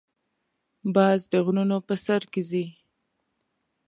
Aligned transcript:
باز 0.95 1.19
د 1.31 1.33
غرونو 1.45 1.77
په 1.87 1.95
سر 2.05 2.21
کې 2.31 2.41
ځې 2.49 2.65